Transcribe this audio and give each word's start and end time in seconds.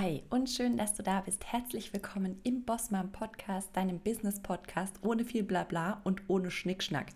Hi 0.00 0.22
und 0.30 0.48
schön, 0.48 0.78
dass 0.78 0.94
du 0.94 1.02
da 1.02 1.20
bist. 1.20 1.52
Herzlich 1.52 1.92
willkommen 1.92 2.40
im 2.42 2.62
Bossmann 2.62 3.12
Podcast, 3.12 3.68
deinem 3.76 3.98
Business 3.98 4.40
Podcast 4.40 4.94
ohne 5.02 5.26
viel 5.26 5.42
Blabla 5.42 6.00
und 6.04 6.22
ohne 6.26 6.50
Schnickschnack. 6.50 7.08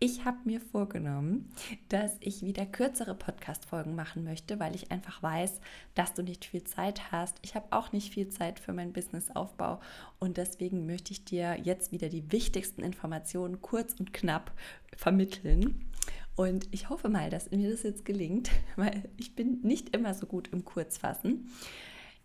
Ich 0.00 0.24
habe 0.24 0.38
mir 0.44 0.60
vorgenommen, 0.60 1.48
dass 1.90 2.16
ich 2.18 2.42
wieder 2.42 2.66
kürzere 2.66 3.14
Podcast-Folgen 3.14 3.94
machen 3.94 4.24
möchte, 4.24 4.58
weil 4.58 4.74
ich 4.74 4.90
einfach 4.90 5.22
weiß, 5.22 5.60
dass 5.94 6.12
du 6.14 6.24
nicht 6.24 6.44
viel 6.44 6.64
Zeit 6.64 7.12
hast. 7.12 7.36
Ich 7.42 7.54
habe 7.54 7.66
auch 7.70 7.92
nicht 7.92 8.12
viel 8.12 8.28
Zeit 8.30 8.58
für 8.58 8.72
meinen 8.72 8.92
Businessaufbau 8.92 9.78
und 10.18 10.38
deswegen 10.38 10.86
möchte 10.86 11.12
ich 11.12 11.24
dir 11.24 11.56
jetzt 11.62 11.92
wieder 11.92 12.08
die 12.08 12.32
wichtigsten 12.32 12.82
Informationen 12.82 13.62
kurz 13.62 13.94
und 13.94 14.12
knapp 14.12 14.50
vermitteln. 14.96 15.88
Und 16.34 16.68
ich 16.70 16.88
hoffe 16.88 17.08
mal, 17.08 17.30
dass 17.30 17.50
mir 17.50 17.68
das 17.68 17.82
jetzt 17.82 18.04
gelingt, 18.04 18.50
weil 18.76 19.08
ich 19.16 19.36
bin 19.36 19.60
nicht 19.62 19.94
immer 19.94 20.14
so 20.14 20.26
gut 20.26 20.48
im 20.52 20.64
Kurzfassen. 20.64 21.48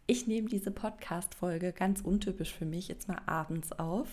Ich 0.06 0.28
nehme 0.28 0.50
diese 0.50 0.70
Podcast-Folge 0.70 1.72
ganz 1.72 2.02
untypisch 2.02 2.54
für 2.54 2.66
mich 2.66 2.90
jetzt 2.90 3.08
mal 3.08 3.22
abends 3.26 3.72
auf. 3.72 4.10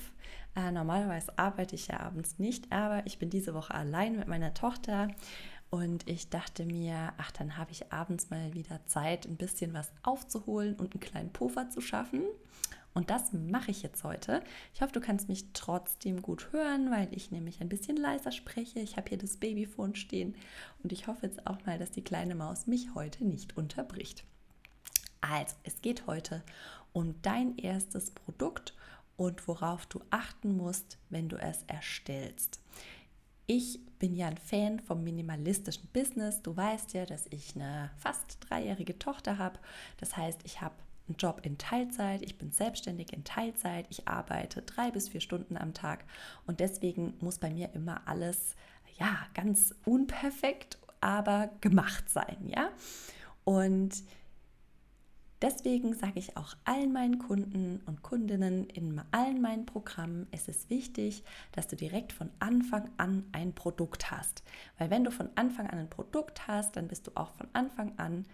Äh, 0.55 0.71
normalerweise 0.71 1.37
arbeite 1.37 1.75
ich 1.75 1.89
ja 1.89 1.99
abends 1.99 2.39
nicht, 2.39 2.71
aber 2.71 3.05
ich 3.07 3.19
bin 3.19 3.29
diese 3.29 3.55
Woche 3.55 3.75
allein 3.75 4.17
mit 4.17 4.29
meiner 4.29 4.55
Tochter 4.55 5.09
und 5.69 6.09
ich 6.09 6.31
dachte 6.31 6.65
mir, 6.65 7.13
ach, 7.19 7.33
dann 7.33 7.57
habe 7.57 7.73
ich 7.73 7.93
abends 7.93 8.31
mal 8.31 8.55
wieder 8.55 8.87
Zeit, 8.87 9.27
ein 9.27 9.37
bisschen 9.37 9.75
was 9.75 9.91
aufzuholen 10.05 10.77
und 10.77 10.95
einen 10.95 11.01
kleinen 11.01 11.33
Puffer 11.33 11.71
zu 11.71 11.81
schaffen. 11.81 12.23
Und 12.95 13.11
das 13.11 13.33
mache 13.33 13.73
ich 13.73 13.83
jetzt 13.83 14.05
heute. 14.05 14.45
Ich 14.73 14.83
hoffe, 14.83 14.93
du 14.93 15.01
kannst 15.01 15.29
mich 15.29 15.53
trotzdem 15.55 16.23
gut 16.23 16.53
hören, 16.53 16.93
weil 16.93 17.09
ich 17.11 17.33
nämlich 17.33 17.61
ein 17.61 17.69
bisschen 17.69 17.97
leiser 17.97 18.31
spreche. 18.31 18.79
Ich 18.79 18.97
habe 18.97 19.09
hier 19.09 19.19
das 19.19 19.39
Babyphone 19.39 19.97
stehen 19.97 20.37
und 20.85 20.93
ich 20.93 21.09
hoffe 21.09 21.27
jetzt 21.27 21.49
auch 21.49 21.67
mal, 21.67 21.81
dass 21.81 21.91
die 21.91 22.05
kleine 22.05 22.37
Maus 22.37 22.69
mich 22.69 22.95
heute 22.95 23.25
nicht 23.25 23.57
unterbricht. 23.57 24.25
Also, 25.21 25.55
es 25.65 25.81
geht 25.83 26.07
heute 26.07 26.43
um 26.93 27.21
dein 27.23 27.57
erstes 27.59 28.11
Produkt 28.11 28.75
und 29.17 29.47
worauf 29.47 29.87
du 29.87 30.01
achten 30.11 30.57
musst, 30.57 30.99
wenn 31.11 31.29
du 31.29 31.37
es 31.37 31.63
erstellst. 31.67 32.61
Ich 33.47 33.81
bin 33.99 34.15
ja 34.15 34.29
ein 34.29 34.39
Fan 34.39 34.81
vom 34.81 35.03
minimalistischen 35.05 35.89
Business. 35.93 36.41
Du 36.41 36.57
weißt 36.57 36.95
ja, 36.95 37.05
dass 37.05 37.27
ich 37.31 37.55
eine 37.55 37.91
fast 37.99 38.39
dreijährige 38.49 38.99
Tochter 38.99 39.39
habe. 39.39 39.59
Das 39.99 40.17
heißt, 40.17 40.41
ich 40.45 40.61
habe 40.61 40.75
einen 41.09 41.17
Job 41.17 41.41
in 41.45 41.59
Teilzeit, 41.59 42.23
ich 42.23 42.39
bin 42.39 42.53
selbstständig 42.53 43.13
in 43.13 43.25
Teilzeit, 43.25 43.87
ich 43.91 44.07
arbeite 44.07 44.63
drei 44.63 44.91
bis 44.91 45.09
vier 45.09 45.21
Stunden 45.21 45.57
am 45.57 45.75
Tag 45.75 46.05
und 46.47 46.61
deswegen 46.61 47.15
muss 47.21 47.39
bei 47.39 47.51
mir 47.51 47.75
immer 47.75 48.03
alles 48.07 48.55
ja 48.99 49.19
ganz 49.35 49.75
unperfekt, 49.85 50.79
aber 51.01 51.51
gemacht 51.61 52.09
sein, 52.09 52.49
ja. 52.49 52.71
Und 53.45 54.05
Deswegen 55.43 55.95
sage 55.95 56.19
ich 56.19 56.37
auch 56.37 56.55
allen 56.65 56.93
meinen 56.93 57.19
Kunden 57.19 57.81
und 57.87 58.03
Kundinnen 58.03 58.67
in 58.67 59.01
allen 59.11 59.41
meinen 59.41 59.65
Programmen, 59.65 60.27
es 60.33 60.49
ist 60.49 60.69
wichtig, 60.69 61.25
dass 61.53 61.67
du 61.67 61.77
direkt 61.77 62.13
von 62.13 62.31
Anfang 62.41 62.91
an 62.99 63.25
ein 63.33 63.55
Produkt 63.55 64.11
hast. 64.11 64.43
Weil 64.77 64.91
wenn 64.91 65.05
du 65.05 65.11
von 65.11 65.31
Anfang 65.37 65.67
an 65.67 65.79
ein 65.79 65.89
Produkt 65.91 66.47
hast, 66.47 66.77
dann 66.77 66.89
bist 66.89 67.07
du 67.07 67.13
auch 67.15 67.31
von 67.33 67.49
Anfang 67.55 67.99
an 67.99 68.27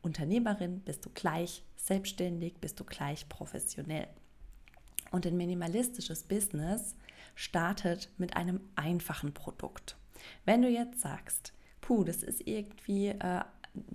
Unternehmerin, 0.00 0.80
bist 0.80 1.04
du 1.04 1.10
gleich 1.10 1.64
selbstständig, 1.76 2.54
bist 2.60 2.80
du 2.80 2.84
gleich 2.84 3.28
professionell. 3.28 4.08
Und 5.10 5.26
ein 5.26 5.36
minimalistisches 5.36 6.24
Business 6.24 6.96
startet 7.34 8.10
mit 8.16 8.36
einem 8.36 8.60
einfachen 8.74 9.34
Produkt. 9.34 9.96
Wenn 10.46 10.62
du 10.62 10.68
jetzt 10.68 11.00
sagst, 11.00 11.52
puh, 11.80 12.04
das 12.04 12.22
ist 12.22 12.46
irgendwie 12.46 13.08
äh, 13.08 13.42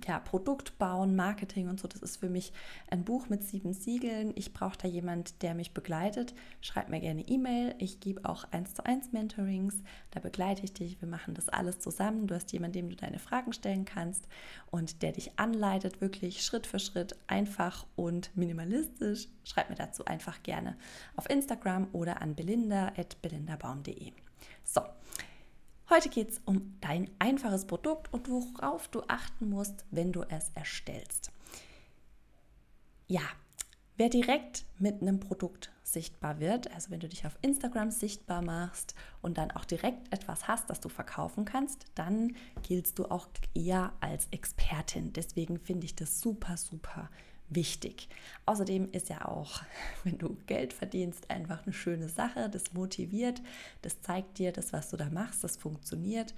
ja, 0.06 0.18
Produkt 0.18 0.78
bauen, 0.78 1.16
Marketing 1.16 1.68
und 1.68 1.80
so, 1.80 1.88
das 1.88 2.02
ist 2.02 2.18
für 2.18 2.28
mich 2.28 2.52
ein 2.90 3.04
Buch 3.04 3.28
mit 3.28 3.42
sieben 3.42 3.72
Siegeln. 3.72 4.32
Ich 4.34 4.52
brauche 4.52 4.76
da 4.76 4.88
jemand, 4.88 5.42
der 5.42 5.54
mich 5.54 5.72
begleitet. 5.72 6.34
Schreib 6.60 6.88
mir 6.88 7.00
gerne 7.00 7.22
E-Mail. 7.26 7.74
Ich 7.78 8.00
gebe 8.00 8.28
auch 8.28 8.44
eins 8.50 8.74
zu 8.74 8.84
eins 8.84 9.12
Mentorings. 9.12 9.82
Da 10.10 10.20
begleite 10.20 10.64
ich 10.64 10.72
dich. 10.72 11.00
Wir 11.00 11.08
machen 11.08 11.34
das 11.34 11.48
alles 11.48 11.80
zusammen. 11.80 12.26
Du 12.26 12.34
hast 12.34 12.52
jemanden, 12.52 12.74
dem 12.74 12.90
du 12.90 12.96
deine 12.96 13.18
Fragen 13.18 13.52
stellen 13.52 13.84
kannst 13.84 14.28
und 14.70 15.02
der 15.02 15.12
dich 15.12 15.38
anleitet, 15.38 16.00
wirklich 16.00 16.44
Schritt 16.44 16.66
für 16.66 16.78
Schritt, 16.78 17.16
einfach 17.26 17.86
und 17.96 18.36
minimalistisch. 18.36 19.28
Schreib 19.44 19.70
mir 19.70 19.76
dazu 19.76 20.04
einfach 20.04 20.42
gerne 20.42 20.76
auf 21.16 21.28
Instagram 21.30 21.88
oder 21.92 22.20
an 22.20 22.34
belinda.belindabaum.de. 22.34 24.12
So, 24.64 24.82
Heute 25.92 26.08
geht 26.08 26.30
es 26.30 26.40
um 26.44 26.76
dein 26.80 27.10
einfaches 27.18 27.66
Produkt 27.66 28.12
und 28.12 28.28
worauf 28.30 28.86
du 28.86 29.02
achten 29.08 29.50
musst, 29.50 29.84
wenn 29.90 30.12
du 30.12 30.22
es 30.22 30.52
erstellst. 30.54 31.32
Ja, 33.08 33.22
wer 33.96 34.08
direkt 34.08 34.66
mit 34.78 35.02
einem 35.02 35.18
Produkt 35.18 35.72
sichtbar 35.82 36.38
wird, 36.38 36.72
also 36.72 36.92
wenn 36.92 37.00
du 37.00 37.08
dich 37.08 37.26
auf 37.26 37.36
Instagram 37.42 37.90
sichtbar 37.90 38.40
machst 38.40 38.94
und 39.20 39.36
dann 39.36 39.50
auch 39.50 39.64
direkt 39.64 40.12
etwas 40.12 40.46
hast, 40.46 40.70
das 40.70 40.78
du 40.78 40.88
verkaufen 40.88 41.44
kannst, 41.44 41.86
dann 41.96 42.36
giltst 42.62 43.00
du 43.00 43.06
auch 43.06 43.26
eher 43.52 43.92
als 43.98 44.28
Expertin. 44.30 45.12
Deswegen 45.12 45.58
finde 45.58 45.86
ich 45.86 45.96
das 45.96 46.20
super, 46.20 46.56
super 46.56 47.10
wichtig. 47.10 47.29
Außerdem 48.46 48.90
ist 48.92 49.08
ja 49.08 49.26
auch, 49.26 49.62
wenn 50.04 50.18
du 50.18 50.36
Geld 50.46 50.72
verdienst, 50.72 51.30
einfach 51.30 51.64
eine 51.64 51.72
schöne 51.72 52.08
Sache. 52.08 52.48
Das 52.48 52.72
motiviert, 52.72 53.42
das 53.82 54.00
zeigt 54.00 54.38
dir, 54.38 54.52
das, 54.52 54.72
was 54.72 54.90
du 54.90 54.96
da 54.96 55.10
machst, 55.10 55.44
das 55.44 55.56
funktioniert. 55.56 56.34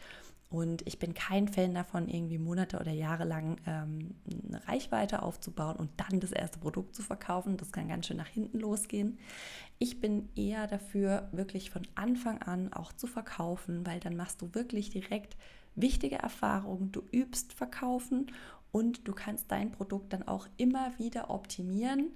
Und 0.52 0.86
ich 0.86 0.98
bin 0.98 1.14
kein 1.14 1.48
Fan 1.48 1.72
davon, 1.72 2.08
irgendwie 2.08 2.36
Monate 2.36 2.78
oder 2.78 2.92
Jahre 2.92 3.24
lang 3.24 3.56
ähm, 3.66 4.14
eine 4.46 4.68
Reichweite 4.68 5.22
aufzubauen 5.22 5.76
und 5.76 5.88
dann 5.96 6.20
das 6.20 6.30
erste 6.30 6.58
Produkt 6.58 6.94
zu 6.94 7.00
verkaufen. 7.00 7.56
Das 7.56 7.72
kann 7.72 7.88
ganz 7.88 8.06
schön 8.06 8.18
nach 8.18 8.26
hinten 8.26 8.58
losgehen. 8.58 9.18
Ich 9.78 9.98
bin 9.98 10.28
eher 10.36 10.66
dafür, 10.66 11.30
wirklich 11.32 11.70
von 11.70 11.88
Anfang 11.94 12.42
an 12.42 12.70
auch 12.70 12.92
zu 12.92 13.06
verkaufen, 13.06 13.86
weil 13.86 13.98
dann 13.98 14.14
machst 14.14 14.42
du 14.42 14.54
wirklich 14.54 14.90
direkt 14.90 15.38
wichtige 15.74 16.16
Erfahrungen. 16.16 16.92
Du 16.92 17.02
übst 17.12 17.54
verkaufen 17.54 18.26
und 18.72 19.06
du 19.06 19.12
kannst 19.12 19.50
dein 19.52 19.70
Produkt 19.70 20.12
dann 20.12 20.26
auch 20.26 20.48
immer 20.56 20.98
wieder 20.98 21.30
optimieren 21.30 22.10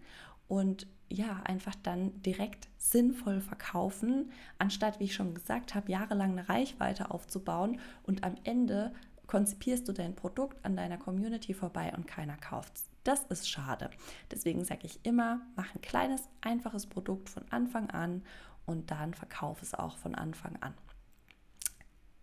und 0.49 0.87
ja, 1.09 1.41
einfach 1.45 1.75
dann 1.83 2.21
direkt 2.23 2.69
sinnvoll 2.79 3.41
verkaufen, 3.41 4.33
anstatt, 4.59 4.99
wie 4.99 5.05
ich 5.05 5.15
schon 5.15 5.35
gesagt 5.35 5.75
habe, 5.75 5.93
jahrelang 5.93 6.33
eine 6.33 6.49
Reichweite 6.49 7.11
aufzubauen 7.11 7.79
und 8.03 8.25
am 8.25 8.35
Ende 8.43 8.93
konzipierst 9.27 9.87
du 9.89 9.93
dein 9.93 10.17
Produkt 10.17 10.65
an 10.65 10.77
deiner 10.77 10.99
Community 10.99 11.55
vorbei 11.55 11.93
und 11.97 12.07
keiner 12.07 12.37
kauft 12.37 12.77
es. 12.77 12.91
Das 13.05 13.25
ist 13.25 13.49
schade. 13.49 13.91
Deswegen 14.31 14.65
sage 14.65 14.81
ich 14.85 14.99
immer, 15.05 15.41
mach 15.55 15.73
ein 15.75 15.81
kleines, 15.81 16.29
einfaches 16.41 16.87
Produkt 16.87 17.29
von 17.29 17.45
Anfang 17.51 17.91
an 17.91 18.23
und 18.67 18.91
dann 18.91 19.15
verkauf 19.15 19.63
es 19.63 19.75
auch 19.75 19.97
von 19.97 20.15
Anfang 20.17 20.57
an. 20.61 20.75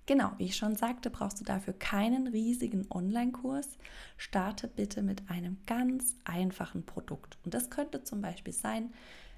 Genau, 0.05 0.31
wie 0.37 0.45
ich 0.45 0.57
schon 0.57 0.75
sagte, 0.75 1.09
brauchst 1.09 1.39
du 1.39 1.45
dafür 1.45 1.73
keinen 1.73 2.27
riesigen 2.27 2.85
Online-Kurs. 2.89 3.77
Starte 4.17 4.67
bitte 4.67 5.01
mit 5.01 5.29
einem 5.29 5.57
ganz 5.65 6.15
einfachen 6.25 6.85
Produkt. 6.85 7.37
Und 7.45 7.53
das 7.53 7.69
könnte 7.69 8.03
zum 8.03 8.21
Beispiel 8.21 8.53
sein, 8.53 8.91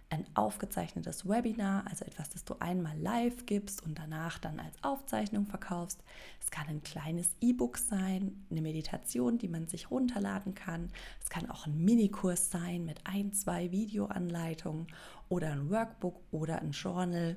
ein 0.10 0.26
aufgezeichnetes 0.36 1.28
Webinar, 1.28 1.86
also 1.90 2.06
etwas, 2.06 2.30
das 2.30 2.46
du 2.46 2.56
einmal 2.60 2.98
live 2.98 3.46
gibst 3.46 3.84
und 3.84 3.98
danach 3.98 4.38
dann 4.40 4.60
als 4.60 4.76
Aufzeichnung 4.84 5.46
verkaufst. 5.46 6.04
Es 6.40 6.52
kann 6.52 6.68
ein 6.68 6.84
kleines 6.84 7.36
E-Book 7.42 7.78
sein, 7.78 8.46
eine 8.50 8.62
Meditation, 8.62 9.38
die 9.38 9.48
man 9.48 9.68
sich 9.68 9.90
runterladen 9.92 10.54
kann. 10.54 10.92
Es 11.22 11.30
kann 11.30 11.50
auch 11.50 11.66
ein 11.66 11.84
Minikurs 11.84 12.52
sein 12.52 12.86
mit 12.86 13.02
ein, 13.06 13.34
zwei 13.34 13.72
Videoanleitungen 13.72 14.88
oder 15.28 15.52
ein 15.52 15.70
Workbook 15.70 16.22
oder 16.32 16.62
ein 16.62 16.72
Journal. 16.72 17.36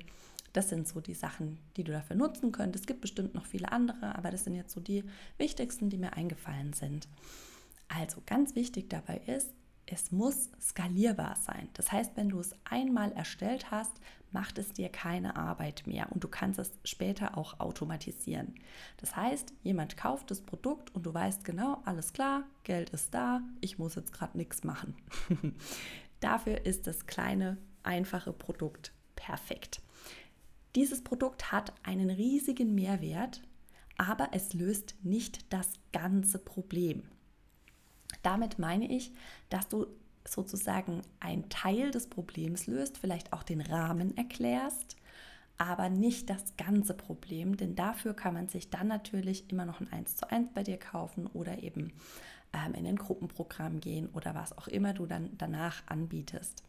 Das 0.59 0.67
sind 0.67 0.89
so 0.89 0.99
die 0.99 1.13
Sachen, 1.13 1.57
die 1.77 1.85
du 1.85 1.93
dafür 1.93 2.17
nutzen 2.17 2.51
könntest. 2.51 2.83
Es 2.83 2.85
gibt 2.85 2.99
bestimmt 2.99 3.33
noch 3.33 3.45
viele 3.45 3.71
andere, 3.71 4.13
aber 4.17 4.29
das 4.29 4.43
sind 4.43 4.55
jetzt 4.55 4.73
so 4.73 4.81
die 4.81 5.05
wichtigsten, 5.37 5.89
die 5.89 5.97
mir 5.97 6.17
eingefallen 6.17 6.73
sind. 6.73 7.07
Also 7.87 8.21
ganz 8.25 8.55
wichtig 8.55 8.89
dabei 8.89 9.21
ist, 9.25 9.53
es 9.85 10.11
muss 10.11 10.49
skalierbar 10.59 11.37
sein. 11.37 11.69
Das 11.75 11.93
heißt, 11.93 12.17
wenn 12.17 12.27
du 12.27 12.41
es 12.41 12.53
einmal 12.65 13.13
erstellt 13.13 13.71
hast, 13.71 13.93
macht 14.33 14.57
es 14.57 14.73
dir 14.73 14.89
keine 14.89 15.37
Arbeit 15.37 15.87
mehr 15.87 16.11
und 16.11 16.25
du 16.25 16.27
kannst 16.27 16.59
es 16.59 16.73
später 16.83 17.37
auch 17.37 17.61
automatisieren. 17.61 18.55
Das 18.97 19.15
heißt, 19.15 19.53
jemand 19.63 19.95
kauft 19.95 20.29
das 20.29 20.41
Produkt 20.41 20.93
und 20.93 21.05
du 21.05 21.13
weißt 21.13 21.45
genau, 21.45 21.81
alles 21.85 22.11
klar, 22.11 22.43
Geld 22.65 22.89
ist 22.89 23.13
da, 23.13 23.39
ich 23.61 23.79
muss 23.79 23.95
jetzt 23.95 24.11
gerade 24.11 24.37
nichts 24.37 24.65
machen. 24.65 24.93
Dafür 26.19 26.65
ist 26.65 26.85
das 26.85 27.07
kleine, 27.07 27.55
einfache 27.81 28.33
Produkt 28.33 28.91
perfekt. 29.15 29.81
Dieses 30.75 31.03
Produkt 31.03 31.51
hat 31.51 31.73
einen 31.83 32.09
riesigen 32.09 32.75
Mehrwert, 32.75 33.41
aber 33.97 34.29
es 34.31 34.53
löst 34.53 34.95
nicht 35.03 35.51
das 35.51 35.73
ganze 35.91 36.39
Problem. 36.39 37.03
Damit 38.23 38.59
meine 38.59 38.89
ich, 38.89 39.11
dass 39.49 39.67
du 39.67 39.87
sozusagen 40.27 41.01
einen 41.19 41.49
Teil 41.49 41.91
des 41.91 42.07
Problems 42.07 42.67
löst, 42.67 42.97
vielleicht 42.97 43.33
auch 43.33 43.43
den 43.43 43.61
Rahmen 43.61 44.15
erklärst, 44.15 44.95
aber 45.57 45.89
nicht 45.89 46.29
das 46.29 46.55
ganze 46.55 46.93
Problem, 46.93 47.57
denn 47.57 47.75
dafür 47.75 48.13
kann 48.13 48.33
man 48.33 48.47
sich 48.47 48.69
dann 48.69 48.87
natürlich 48.87 49.49
immer 49.51 49.65
noch 49.65 49.81
ein 49.81 49.91
1 49.91 50.15
zu 50.15 50.29
1 50.29 50.53
bei 50.53 50.63
dir 50.63 50.77
kaufen 50.77 51.27
oder 51.27 51.61
eben 51.61 51.91
ähm, 52.53 52.73
in 52.75 52.87
ein 52.87 52.95
Gruppenprogramm 52.95 53.79
gehen 53.79 54.09
oder 54.13 54.35
was 54.35 54.57
auch 54.57 54.67
immer 54.67 54.93
du 54.93 55.05
dann 55.05 55.31
danach 55.37 55.83
anbietest. 55.87 56.63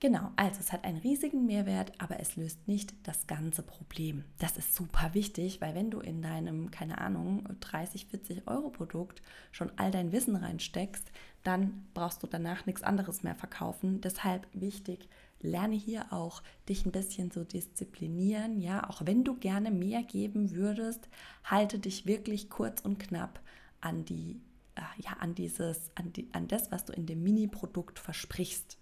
Genau, 0.00 0.30
also 0.36 0.60
es 0.60 0.72
hat 0.72 0.84
einen 0.84 0.98
riesigen 0.98 1.44
Mehrwert, 1.46 1.90
aber 1.98 2.20
es 2.20 2.36
löst 2.36 2.68
nicht 2.68 2.94
das 3.02 3.26
ganze 3.26 3.62
Problem. 3.62 4.22
Das 4.38 4.56
ist 4.56 4.76
super 4.76 5.12
wichtig, 5.12 5.60
weil 5.60 5.74
wenn 5.74 5.90
du 5.90 5.98
in 5.98 6.22
deinem, 6.22 6.70
keine 6.70 6.98
Ahnung, 6.98 7.42
30, 7.58 8.06
40 8.06 8.46
Euro 8.46 8.70
Produkt 8.70 9.22
schon 9.50 9.72
all 9.76 9.90
dein 9.90 10.12
Wissen 10.12 10.36
reinsteckst, 10.36 11.10
dann 11.42 11.88
brauchst 11.94 12.22
du 12.22 12.28
danach 12.28 12.64
nichts 12.64 12.84
anderes 12.84 13.24
mehr 13.24 13.34
verkaufen. 13.34 14.00
Deshalb 14.00 14.46
wichtig, 14.52 15.08
lerne 15.40 15.74
hier 15.74 16.12
auch 16.12 16.44
dich 16.68 16.86
ein 16.86 16.92
bisschen 16.92 17.32
zu 17.32 17.44
disziplinieren. 17.44 18.60
Ja, 18.60 18.88
auch 18.88 19.02
wenn 19.04 19.24
du 19.24 19.34
gerne 19.34 19.72
mehr 19.72 20.04
geben 20.04 20.52
würdest, 20.52 21.08
halte 21.42 21.80
dich 21.80 22.06
wirklich 22.06 22.50
kurz 22.50 22.82
und 22.82 23.00
knapp 23.00 23.40
an 23.80 24.04
die, 24.04 24.40
äh, 24.76 24.82
ja, 25.02 25.14
an 25.18 25.34
dieses, 25.34 25.90
an, 25.96 26.12
die, 26.12 26.28
an 26.32 26.46
das, 26.46 26.70
was 26.70 26.84
du 26.84 26.92
in 26.92 27.06
dem 27.06 27.24
Mini-Produkt 27.24 27.98
versprichst. 27.98 28.78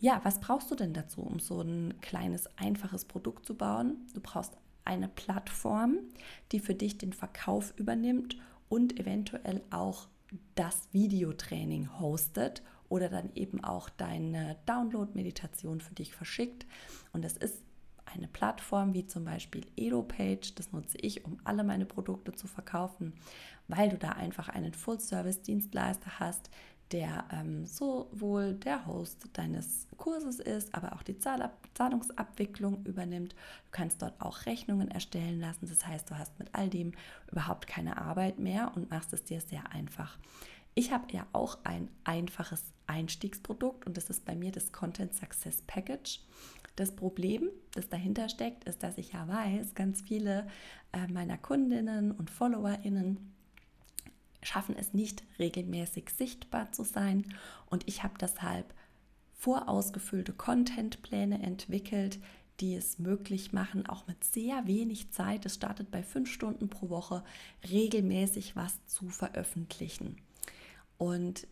Ja, 0.00 0.20
was 0.22 0.38
brauchst 0.38 0.70
du 0.70 0.76
denn 0.76 0.92
dazu, 0.92 1.22
um 1.22 1.40
so 1.40 1.60
ein 1.60 2.00
kleines, 2.00 2.46
einfaches 2.56 3.04
Produkt 3.04 3.44
zu 3.44 3.56
bauen? 3.56 4.06
Du 4.14 4.20
brauchst 4.20 4.56
eine 4.84 5.08
Plattform, 5.08 5.98
die 6.52 6.60
für 6.60 6.74
dich 6.74 6.98
den 6.98 7.12
Verkauf 7.12 7.74
übernimmt 7.76 8.36
und 8.68 8.98
eventuell 8.98 9.62
auch 9.70 10.06
das 10.54 10.88
Videotraining 10.92 11.98
hostet 11.98 12.62
oder 12.88 13.08
dann 13.08 13.30
eben 13.34 13.64
auch 13.64 13.88
deine 13.90 14.56
Download-Meditation 14.66 15.80
für 15.80 15.94
dich 15.94 16.14
verschickt. 16.14 16.64
Und 17.12 17.24
das 17.24 17.36
ist 17.36 17.62
eine 18.04 18.28
Plattform 18.28 18.94
wie 18.94 19.06
zum 19.06 19.24
Beispiel 19.24 19.66
EdoPage, 19.76 20.54
das 20.54 20.72
nutze 20.72 20.96
ich, 20.98 21.24
um 21.24 21.38
alle 21.44 21.64
meine 21.64 21.84
Produkte 21.84 22.32
zu 22.32 22.46
verkaufen, 22.46 23.12
weil 23.66 23.90
du 23.90 23.98
da 23.98 24.12
einfach 24.12 24.48
einen 24.48 24.72
Full-Service-Dienstleister 24.72 26.18
hast, 26.20 26.50
der 26.92 27.24
ähm, 27.32 27.66
sowohl 27.66 28.54
der 28.54 28.86
Host 28.86 29.28
deines 29.34 29.86
Kurses 29.96 30.40
ist, 30.40 30.74
aber 30.74 30.94
auch 30.94 31.02
die 31.02 31.18
Zahlab 31.18 31.68
Zahlungsabwicklung 31.74 32.84
übernimmt. 32.84 33.32
Du 33.32 33.70
kannst 33.72 34.02
dort 34.02 34.20
auch 34.20 34.46
Rechnungen 34.46 34.90
erstellen 34.90 35.40
lassen. 35.40 35.68
Das 35.68 35.86
heißt, 35.86 36.10
du 36.10 36.18
hast 36.18 36.38
mit 36.38 36.48
all 36.54 36.68
dem 36.68 36.92
überhaupt 37.30 37.66
keine 37.66 37.98
Arbeit 37.98 38.38
mehr 38.38 38.72
und 38.74 38.90
machst 38.90 39.12
es 39.12 39.24
dir 39.24 39.40
sehr 39.40 39.70
einfach. 39.72 40.18
Ich 40.74 40.92
habe 40.92 41.12
ja 41.12 41.26
auch 41.32 41.58
ein 41.64 41.88
einfaches 42.04 42.62
Einstiegsprodukt 42.86 43.86
und 43.86 43.96
das 43.96 44.10
ist 44.10 44.24
bei 44.24 44.34
mir 44.34 44.52
das 44.52 44.72
Content 44.72 45.14
Success 45.14 45.62
Package. 45.66 46.20
Das 46.76 46.94
Problem, 46.94 47.50
das 47.74 47.88
dahinter 47.88 48.28
steckt, 48.28 48.64
ist, 48.64 48.82
dass 48.82 48.98
ich 48.98 49.12
ja 49.12 49.26
weiß, 49.26 49.74
ganz 49.74 50.02
viele 50.02 50.46
äh, 50.92 51.08
meiner 51.08 51.36
Kundinnen 51.36 52.12
und 52.12 52.30
FollowerInnen 52.30 53.34
schaffen 54.48 54.74
es 54.76 54.94
nicht 54.94 55.22
regelmäßig 55.38 56.10
sichtbar 56.10 56.72
zu 56.72 56.82
sein 56.82 57.34
und 57.66 57.86
ich 57.86 58.02
habe 58.02 58.14
deshalb 58.18 58.72
vorausgefüllte 59.34 60.32
Contentpläne 60.32 61.42
entwickelt, 61.42 62.18
die 62.60 62.74
es 62.74 62.98
möglich 62.98 63.52
machen, 63.52 63.86
auch 63.86 64.06
mit 64.06 64.24
sehr 64.24 64.66
wenig 64.66 65.10
Zeit, 65.12 65.46
es 65.46 65.54
startet 65.54 65.90
bei 65.90 66.02
fünf 66.02 66.32
Stunden 66.32 66.68
pro 66.68 66.88
Woche, 66.88 67.22
regelmäßig 67.70 68.56
was 68.56 68.84
zu 68.86 69.08
veröffentlichen. 69.08 70.16
Und 70.96 71.46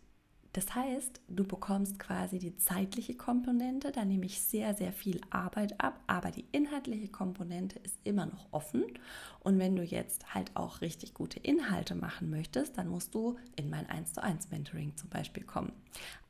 das 0.57 0.73
heißt, 0.73 1.21
du 1.27 1.43
bekommst 1.43 1.99
quasi 1.99 2.39
die 2.39 2.57
zeitliche 2.57 3.13
Komponente, 3.13 3.91
da 3.91 4.03
nehme 4.03 4.25
ich 4.25 4.41
sehr, 4.41 4.73
sehr 4.73 4.91
viel 4.91 5.21
Arbeit 5.29 5.79
ab, 5.79 5.99
aber 6.07 6.31
die 6.31 6.45
inhaltliche 6.51 7.09
Komponente 7.09 7.77
ist 7.77 7.99
immer 8.03 8.25
noch 8.25 8.47
offen. 8.49 8.83
Und 9.41 9.59
wenn 9.59 9.75
du 9.75 9.83
jetzt 9.83 10.33
halt 10.33 10.49
auch 10.55 10.81
richtig 10.81 11.13
gute 11.13 11.37
Inhalte 11.37 11.93
machen 11.93 12.31
möchtest, 12.31 12.75
dann 12.79 12.87
musst 12.87 13.13
du 13.13 13.37
in 13.55 13.69
mein 13.69 13.87
1 13.87 14.13
zu 14.13 14.23
1 14.23 14.49
Mentoring 14.49 14.97
zum 14.97 15.09
Beispiel 15.09 15.43
kommen. 15.43 15.73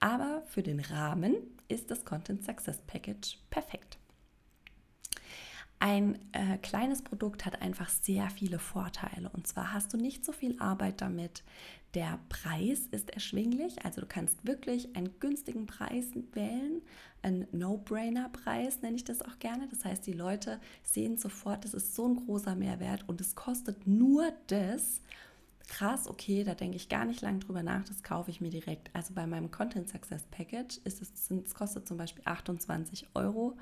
Aber 0.01 0.43
für 0.47 0.61
den 0.61 0.81
Rahmen 0.81 1.37
ist 1.69 1.89
das 1.89 2.03
Content 2.03 2.43
Success 2.43 2.81
Package 2.85 3.39
perfekt. 3.49 3.97
Ein 5.79 6.17
äh, 6.31 6.57
kleines 6.57 7.03
Produkt 7.03 7.45
hat 7.45 7.61
einfach 7.61 7.89
sehr 7.89 8.29
viele 8.31 8.57
Vorteile. 8.57 9.29
Und 9.29 9.45
zwar 9.45 9.73
hast 9.73 9.93
du 9.93 9.97
nicht 9.97 10.25
so 10.25 10.31
viel 10.31 10.59
Arbeit 10.59 11.01
damit. 11.01 11.43
Der 11.93 12.19
Preis 12.29 12.87
ist 12.91 13.11
erschwinglich, 13.11 13.83
also 13.85 14.01
du 14.01 14.07
kannst 14.07 14.45
wirklich 14.45 14.95
einen 14.95 15.19
günstigen 15.19 15.65
Preis 15.65 16.07
wählen, 16.33 16.81
einen 17.21 17.47
No-Brainer-Preis 17.51 18.81
nenne 18.81 18.97
ich 18.97 19.03
das 19.03 19.21
auch 19.21 19.39
gerne. 19.39 19.67
Das 19.69 19.85
heißt, 19.85 20.05
die 20.05 20.13
Leute 20.13 20.59
sehen 20.83 21.17
sofort, 21.17 21.63
das 21.63 21.73
ist 21.73 21.95
so 21.95 22.07
ein 22.07 22.15
großer 22.15 22.55
Mehrwert 22.55 23.07
und 23.07 23.21
es 23.21 23.35
kostet 23.35 23.87
nur 23.87 24.31
das. 24.47 25.01
Krass, 25.67 26.07
okay, 26.07 26.43
da 26.43 26.55
denke 26.55 26.77
ich 26.77 26.89
gar 26.89 27.05
nicht 27.05 27.21
lange 27.21 27.39
drüber 27.39 27.63
nach, 27.63 27.83
das 27.85 28.03
kaufe 28.03 28.31
ich 28.31 28.41
mir 28.41 28.49
direkt. 28.49 28.89
Also 28.93 29.13
bei 29.13 29.25
meinem 29.25 29.49
Content 29.49 29.89
Success 29.89 30.23
Package 30.29 30.77
ist 30.83 31.01
es, 31.01 31.31
es 31.31 31.55
kostet 31.55 31.87
zum 31.87 31.97
Beispiel 31.97 32.23
28 32.25 33.07
Euro 33.15 33.57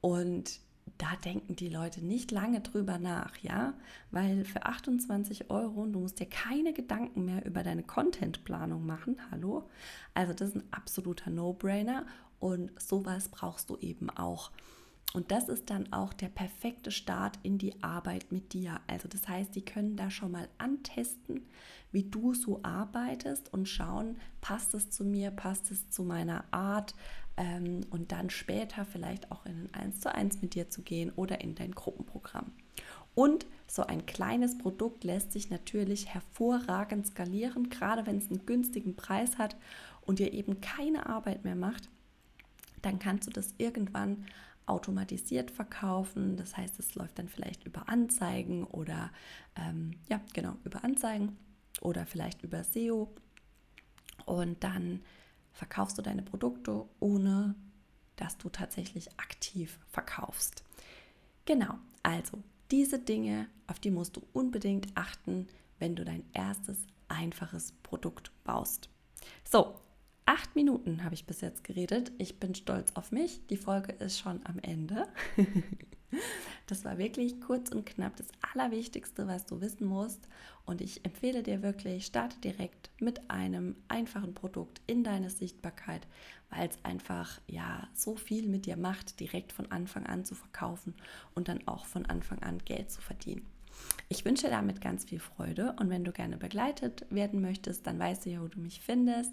und 0.00 0.60
da 0.98 1.16
denken 1.24 1.56
die 1.56 1.68
Leute 1.68 2.04
nicht 2.04 2.30
lange 2.30 2.60
drüber 2.60 2.98
nach, 2.98 3.36
ja, 3.38 3.74
weil 4.10 4.44
für 4.44 4.64
28 4.64 5.50
Euro, 5.50 5.86
du 5.86 6.00
musst 6.00 6.20
dir 6.20 6.26
keine 6.26 6.72
Gedanken 6.72 7.24
mehr 7.24 7.44
über 7.44 7.62
deine 7.62 7.82
Contentplanung 7.82 8.86
machen, 8.86 9.16
hallo. 9.30 9.68
Also 10.14 10.32
das 10.32 10.50
ist 10.50 10.56
ein 10.56 10.68
absoluter 10.70 11.30
No-Brainer 11.30 12.06
und 12.38 12.70
sowas 12.80 13.28
brauchst 13.28 13.70
du 13.70 13.76
eben 13.78 14.10
auch. 14.10 14.50
Und 15.14 15.30
das 15.30 15.48
ist 15.48 15.70
dann 15.70 15.92
auch 15.92 16.12
der 16.12 16.28
perfekte 16.28 16.90
Start 16.90 17.38
in 17.42 17.56
die 17.56 17.82
Arbeit 17.82 18.32
mit 18.32 18.52
dir. 18.52 18.80
Also 18.88 19.08
das 19.08 19.26
heißt, 19.28 19.54
die 19.54 19.64
können 19.64 19.96
da 19.96 20.10
schon 20.10 20.32
mal 20.32 20.48
antesten, 20.58 21.46
wie 21.92 22.02
du 22.02 22.34
so 22.34 22.60
arbeitest 22.64 23.52
und 23.52 23.68
schauen, 23.68 24.16
passt 24.40 24.74
es 24.74 24.90
zu 24.90 25.04
mir, 25.04 25.30
passt 25.30 25.70
es 25.70 25.88
zu 25.88 26.02
meiner 26.02 26.44
Art, 26.50 26.94
ähm, 27.36 27.80
und 27.90 28.12
dann 28.12 28.30
später 28.30 28.84
vielleicht 28.84 29.30
auch 29.32 29.44
in 29.46 29.68
ein 29.72 29.84
1 29.84 30.00
zu 30.00 30.14
1 30.14 30.42
mit 30.42 30.54
dir 30.54 30.70
zu 30.70 30.82
gehen 30.82 31.12
oder 31.16 31.40
in 31.40 31.54
dein 31.54 31.72
Gruppenprogramm. 31.72 32.52
Und 33.14 33.46
so 33.66 33.82
ein 33.84 34.06
kleines 34.06 34.58
Produkt 34.58 35.04
lässt 35.04 35.32
sich 35.32 35.50
natürlich 35.50 36.12
hervorragend 36.12 37.06
skalieren, 37.06 37.70
gerade 37.70 38.06
wenn 38.06 38.18
es 38.18 38.30
einen 38.30 38.46
günstigen 38.46 38.96
Preis 38.96 39.38
hat 39.38 39.56
und 40.02 40.18
dir 40.18 40.32
eben 40.32 40.60
keine 40.60 41.06
Arbeit 41.06 41.44
mehr 41.44 41.54
macht, 41.54 41.88
dann 42.82 42.98
kannst 42.98 43.26
du 43.26 43.30
das 43.30 43.54
irgendwann 43.58 44.24
automatisiert 44.66 45.50
verkaufen. 45.50 46.36
Das 46.36 46.56
heißt, 46.56 46.78
es 46.78 46.94
läuft 46.94 47.18
dann 47.18 47.28
vielleicht 47.28 47.64
über 47.64 47.88
Anzeigen 47.88 48.64
oder 48.64 49.10
ähm, 49.56 49.92
ja, 50.08 50.20
genau, 50.32 50.56
über 50.64 50.84
Anzeigen 50.84 51.36
oder 51.80 52.06
vielleicht 52.06 52.42
über 52.42 52.64
SEO. 52.64 53.12
Und 54.26 54.62
dann 54.64 55.00
verkaufst 55.52 55.98
du 55.98 56.02
deine 56.02 56.22
Produkte, 56.22 56.84
ohne 57.00 57.54
dass 58.16 58.38
du 58.38 58.48
tatsächlich 58.48 59.08
aktiv 59.18 59.78
verkaufst. 59.88 60.64
Genau, 61.44 61.74
also 62.02 62.42
diese 62.70 62.98
Dinge, 62.98 63.48
auf 63.66 63.78
die 63.78 63.90
musst 63.90 64.16
du 64.16 64.22
unbedingt 64.32 64.88
achten, 64.96 65.48
wenn 65.78 65.96
du 65.96 66.04
dein 66.04 66.24
erstes 66.32 66.78
einfaches 67.08 67.72
Produkt 67.82 68.30
baust. 68.44 68.88
So, 69.44 69.74
acht 70.26 70.54
Minuten 70.56 71.04
habe 71.04 71.14
ich 71.14 71.26
bis 71.26 71.40
jetzt 71.40 71.64
geredet. 71.64 72.12
Ich 72.18 72.40
bin 72.40 72.54
stolz 72.54 72.92
auf 72.94 73.12
mich. 73.12 73.46
Die 73.48 73.56
Folge 73.56 73.92
ist 73.92 74.18
schon 74.18 74.40
am 74.44 74.58
Ende. 74.60 75.06
Das 76.66 76.84
war 76.84 76.96
wirklich 76.96 77.40
kurz 77.40 77.70
und 77.70 77.84
knapp 77.84 78.16
das 78.16 78.28
Allerwichtigste, 78.52 79.26
was 79.26 79.44
du 79.44 79.60
wissen 79.60 79.86
musst. 79.86 80.28
Und 80.64 80.80
ich 80.80 81.04
empfehle 81.04 81.42
dir 81.42 81.62
wirklich, 81.62 82.06
starte 82.06 82.40
direkt 82.40 82.90
mit 83.00 83.30
einem 83.30 83.76
einfachen 83.88 84.32
Produkt 84.32 84.80
in 84.86 85.04
deine 85.04 85.28
Sichtbarkeit, 85.28 86.06
weil 86.50 86.68
es 86.68 86.78
einfach 86.82 87.40
ja 87.46 87.86
so 87.92 88.16
viel 88.16 88.48
mit 88.48 88.64
dir 88.64 88.76
macht, 88.76 89.20
direkt 89.20 89.52
von 89.52 89.70
Anfang 89.70 90.06
an 90.06 90.24
zu 90.24 90.34
verkaufen 90.34 90.94
und 91.34 91.48
dann 91.48 91.66
auch 91.66 91.84
von 91.84 92.06
Anfang 92.06 92.42
an 92.42 92.58
Geld 92.64 92.90
zu 92.90 93.02
verdienen. 93.02 93.44
Ich 94.08 94.24
wünsche 94.24 94.48
damit 94.48 94.80
ganz 94.80 95.04
viel 95.04 95.18
Freude 95.18 95.74
und 95.80 95.90
wenn 95.90 96.04
du 96.04 96.12
gerne 96.12 96.36
begleitet 96.36 97.06
werden 97.10 97.40
möchtest, 97.40 97.86
dann 97.86 97.98
weißt 97.98 98.26
du 98.26 98.30
ja, 98.30 98.42
wo 98.42 98.48
du 98.48 98.60
mich 98.60 98.80
findest. 98.80 99.32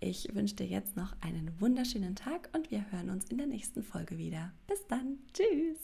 Ich 0.00 0.34
wünsche 0.34 0.56
dir 0.56 0.66
jetzt 0.66 0.96
noch 0.96 1.14
einen 1.20 1.60
wunderschönen 1.60 2.16
Tag 2.16 2.48
und 2.54 2.70
wir 2.70 2.90
hören 2.90 3.10
uns 3.10 3.26
in 3.26 3.38
der 3.38 3.46
nächsten 3.46 3.82
Folge 3.82 4.18
wieder. 4.18 4.52
Bis 4.66 4.86
dann. 4.88 5.18
Tschüss. 5.32 5.78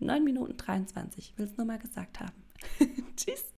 9 0.00 0.22
Minuten 0.22 0.56
23. 0.56 1.30
Ich 1.32 1.38
will 1.38 1.46
es 1.46 1.56
nur 1.56 1.66
mal 1.66 1.78
gesagt 1.78 2.20
haben. 2.20 2.42
Tschüss. 3.16 3.52